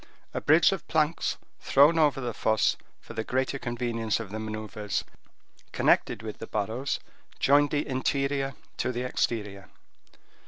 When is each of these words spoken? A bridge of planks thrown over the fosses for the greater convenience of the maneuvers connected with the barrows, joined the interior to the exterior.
A 0.33 0.41
bridge 0.41 0.71
of 0.71 0.87
planks 0.87 1.37
thrown 1.59 1.99
over 1.99 2.19
the 2.19 2.33
fosses 2.33 2.75
for 2.99 3.13
the 3.13 3.23
greater 3.23 3.59
convenience 3.59 4.19
of 4.19 4.31
the 4.31 4.39
maneuvers 4.39 5.03
connected 5.73 6.23
with 6.23 6.39
the 6.39 6.47
barrows, 6.47 6.99
joined 7.37 7.69
the 7.69 7.87
interior 7.87 8.55
to 8.77 8.91
the 8.91 9.03
exterior. 9.03 9.69